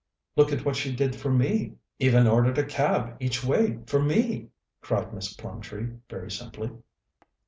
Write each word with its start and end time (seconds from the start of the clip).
"Look 0.35 0.51
at 0.51 0.65
what 0.65 0.75
she 0.75 0.95
did 0.95 1.15
for 1.15 1.29
me 1.29 1.73
even 1.99 2.25
ordered 2.25 2.57
a 2.57 2.65
cab 2.65 3.17
each 3.19 3.43
way 3.43 3.81
for 3.85 4.01
me!" 4.01 4.47
cried 4.81 5.13
Miss 5.13 5.31
Plumtree, 5.35 5.89
very 6.09 6.31
simply. 6.31 6.71